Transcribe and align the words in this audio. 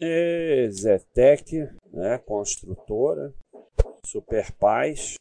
E 0.00 0.66
Zetec, 0.70 1.68
né, 1.92 2.16
construtora, 2.16 3.34
Super 4.06 4.50
Paz, 4.52 5.16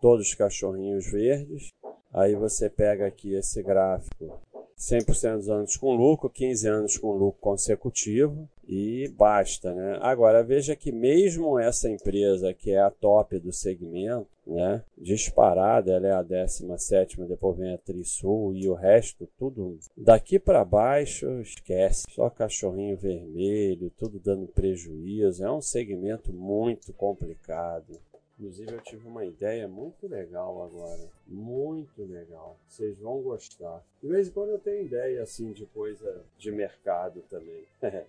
todos 0.00 0.28
os 0.28 0.34
cachorrinhos 0.34 1.06
verdes. 1.10 1.70
Aí 2.12 2.34
você 2.34 2.68
pega 2.68 3.06
aqui 3.06 3.34
esse 3.34 3.62
gráfico 3.62 4.40
100% 4.78 5.36
dos 5.36 5.48
anos 5.48 5.76
com 5.76 5.94
lucro, 5.94 6.30
15 6.30 6.68
anos 6.68 6.96
com 6.96 7.12
lucro 7.12 7.40
consecutivo 7.40 8.48
e 8.68 9.08
basta, 9.16 9.74
né? 9.74 9.98
Agora 10.00 10.44
veja 10.44 10.76
que 10.76 10.92
mesmo 10.92 11.58
essa 11.58 11.88
empresa 11.88 12.52
que 12.52 12.70
é 12.70 12.80
a 12.80 12.90
top 12.90 13.38
do 13.38 13.50
segmento, 13.50 14.28
né, 14.46 14.82
disparada, 14.96 15.92
ela 15.92 16.06
é 16.06 16.12
a 16.12 16.22
17, 16.22 17.22
depois 17.24 17.56
vem 17.56 17.74
a 17.74 17.78
Trisul 17.78 18.54
e 18.54 18.68
o 18.68 18.74
resto 18.74 19.28
tudo 19.38 19.78
daqui 19.96 20.38
para 20.38 20.64
baixo, 20.64 21.40
esquece, 21.40 22.04
só 22.10 22.30
cachorrinho 22.30 22.96
vermelho, 22.96 23.92
tudo 23.98 24.18
dando 24.18 24.46
prejuízo, 24.46 25.44
é 25.44 25.50
um 25.50 25.60
segmento 25.60 26.32
muito 26.32 26.92
complicado. 26.92 27.98
Inclusive 28.38 28.72
eu 28.72 28.80
tive 28.80 29.08
uma 29.08 29.24
ideia 29.24 29.66
muito 29.66 30.06
legal 30.06 30.62
agora. 30.62 31.10
Muito 31.26 32.04
legal. 32.04 32.56
Vocês 32.68 32.96
vão 32.98 33.20
gostar. 33.20 33.84
De 34.00 34.08
vez 34.08 34.28
em 34.28 34.30
quando 34.30 34.50
eu 34.50 34.58
tenho 34.60 34.86
ideia 34.86 35.22
assim 35.22 35.52
de 35.52 35.66
coisa 35.66 36.24
de 36.38 36.52
mercado 36.52 37.24
também. 37.28 37.64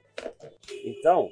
então, 0.86 1.32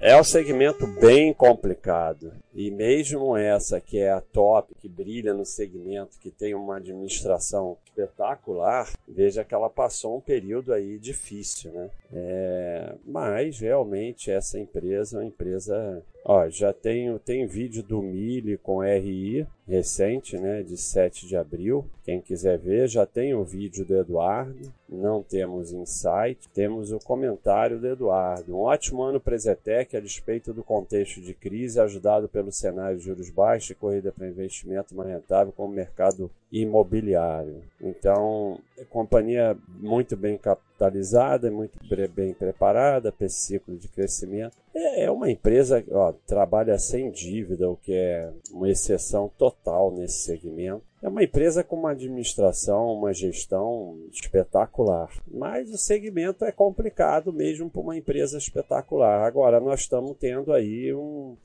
é 0.00 0.18
um 0.18 0.24
segmento 0.24 0.84
bem 1.00 1.32
complicado. 1.32 2.32
E 2.54 2.70
mesmo 2.70 3.36
essa 3.36 3.80
que 3.80 3.98
é 3.98 4.10
a 4.10 4.20
top, 4.20 4.74
que 4.76 4.88
brilha 4.88 5.34
no 5.34 5.44
segmento, 5.44 6.18
que 6.20 6.30
tem 6.30 6.54
uma 6.54 6.76
administração 6.76 7.76
espetacular, 7.84 8.90
veja 9.08 9.44
que 9.44 9.54
ela 9.54 9.68
passou 9.68 10.16
um 10.16 10.20
período 10.20 10.72
aí 10.72 10.98
difícil, 10.98 11.72
né? 11.72 11.90
É, 12.12 12.94
mas 13.04 13.58
realmente 13.58 14.30
essa 14.30 14.58
empresa 14.58 15.16
é 15.16 15.20
uma 15.20 15.26
empresa 15.26 16.02
Ó, 16.26 16.48
já 16.48 16.72
tenho 16.72 17.18
tem 17.18 17.46
vídeo 17.46 17.82
do 17.82 18.00
Mili 18.00 18.56
com 18.56 18.82
RI 18.82 19.46
recente, 19.68 20.38
né, 20.38 20.62
de 20.62 20.76
7 20.76 21.26
de 21.26 21.36
abril. 21.36 21.84
Quem 22.02 22.18
quiser 22.18 22.58
ver, 22.58 22.88
já 22.88 23.04
tem 23.04 23.34
o 23.34 23.44
vídeo 23.44 23.84
do 23.84 23.94
Eduardo. 23.94 24.72
Não 24.88 25.22
temos 25.22 25.70
insight, 25.70 26.48
temos 26.54 26.92
o 26.92 26.98
comentário 26.98 27.78
do 27.78 27.86
Eduardo. 27.86 28.56
Um 28.56 28.60
ótimo 28.60 29.02
ano 29.02 29.20
para 29.20 29.36
a 29.36 30.00
despeito 30.00 30.54
do 30.54 30.64
contexto 30.64 31.20
de 31.20 31.34
crise, 31.34 31.78
ajudado 31.78 32.26
pelo 32.26 32.43
cenário 32.52 32.98
de 32.98 33.04
juros 33.04 33.30
baixos 33.30 33.70
e 33.70 33.74
corrida 33.74 34.12
para 34.12 34.28
investimento 34.28 34.94
mais 34.94 35.08
rentável 35.08 35.52
como 35.52 35.72
mercado 35.72 36.30
imobiliário. 36.50 37.62
Então, 37.80 38.60
é 38.78 38.84
companhia 38.84 39.56
muito 39.80 40.16
bem 40.16 40.38
capitalizada, 40.38 41.50
muito 41.50 41.78
bem 42.14 42.32
preparada 42.32 43.10
para 43.10 43.26
esse 43.26 43.40
ciclo 43.40 43.76
de 43.76 43.88
crescimento. 43.88 44.56
É, 44.74 45.04
é 45.04 45.10
uma 45.10 45.30
empresa 45.30 45.82
que 45.82 45.90
trabalha 46.26 46.78
sem 46.78 47.10
dívida, 47.10 47.68
o 47.68 47.76
que 47.76 47.92
é 47.92 48.30
uma 48.52 48.68
exceção 48.68 49.30
total 49.36 49.90
nesse 49.90 50.18
segmento. 50.18 50.82
É 51.04 51.08
uma 51.08 51.22
empresa 51.22 51.62
com 51.62 51.76
uma 51.76 51.90
administração, 51.90 52.94
uma 52.94 53.12
gestão 53.12 53.98
espetacular. 54.10 55.10
Mas 55.30 55.70
o 55.70 55.76
segmento 55.76 56.46
é 56.46 56.50
complicado 56.50 57.30
mesmo 57.30 57.68
para 57.68 57.82
uma 57.82 57.96
empresa 57.96 58.38
espetacular. 58.38 59.22
Agora, 59.22 59.60
nós 59.60 59.80
estamos 59.80 60.16
tendo 60.18 60.52
aí 60.52 60.94
um. 60.94 61.36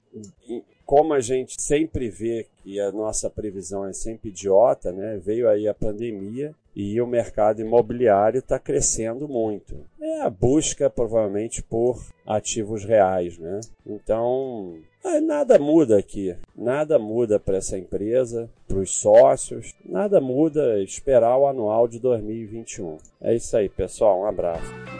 Como 0.90 1.14
a 1.14 1.20
gente 1.20 1.62
sempre 1.62 2.10
vê 2.10 2.48
que 2.64 2.80
a 2.80 2.92
nossa 2.92 3.30
previsão 3.30 3.86
é 3.86 3.94
sempre 3.94 4.30
idiota, 4.30 4.92
né? 4.92 5.22
Veio 5.24 5.48
aí 5.48 5.68
a 5.68 5.74
pandemia 5.74 6.52
e 6.76 7.00
o 7.00 7.06
mercado 7.06 7.62
imobiliário 7.62 8.40
está 8.40 8.58
crescendo 8.58 9.28
muito. 9.28 9.86
É 10.02 10.22
a 10.22 10.32
busca, 10.32 10.90
provavelmente, 10.90 11.62
por 11.62 12.04
ativos 12.26 12.84
reais, 12.84 13.38
né? 13.38 13.62
Então, 13.86 14.80
é, 15.06 15.22
nada 15.22 15.60
muda 15.60 15.96
aqui. 15.96 16.36
Nada 16.56 16.98
muda 16.98 17.40
para 17.40 17.58
essa 17.58 17.78
empresa, 17.78 18.50
para 18.68 18.80
os 18.80 18.90
sócios. 18.90 19.76
Nada 19.86 20.20
muda 20.20 20.82
esperar 20.82 21.38
o 21.38 21.46
anual 21.46 21.88
de 21.88 22.00
2021. 22.00 22.98
É 23.22 23.36
isso 23.36 23.56
aí, 23.56 23.70
pessoal. 23.70 24.22
Um 24.22 24.26
abraço. 24.26 24.99